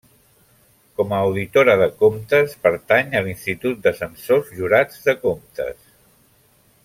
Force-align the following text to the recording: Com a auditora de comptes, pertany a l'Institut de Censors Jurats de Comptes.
Com 0.99 1.11
a 1.15 1.19
auditora 1.25 1.75
de 1.81 1.87
comptes, 1.99 2.55
pertany 2.63 3.13
a 3.19 3.23
l'Institut 3.27 3.85
de 3.85 3.95
Censors 4.01 4.53
Jurats 4.61 5.05
de 5.11 5.17
Comptes. 5.27 5.87